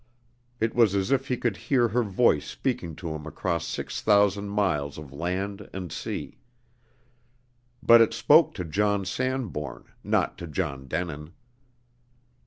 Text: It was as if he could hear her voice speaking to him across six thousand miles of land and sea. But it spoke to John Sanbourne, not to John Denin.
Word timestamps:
It 0.59 0.73
was 0.73 0.95
as 0.95 1.11
if 1.11 1.27
he 1.27 1.37
could 1.37 1.55
hear 1.55 1.89
her 1.89 2.01
voice 2.01 2.47
speaking 2.49 2.95
to 2.95 3.09
him 3.13 3.27
across 3.27 3.67
six 3.67 4.01
thousand 4.01 4.49
miles 4.49 4.97
of 4.97 5.13
land 5.13 5.69
and 5.73 5.91
sea. 5.91 6.39
But 7.83 8.01
it 8.01 8.11
spoke 8.11 8.55
to 8.55 8.65
John 8.65 9.05
Sanbourne, 9.05 9.83
not 10.03 10.39
to 10.39 10.47
John 10.47 10.87
Denin. 10.87 11.33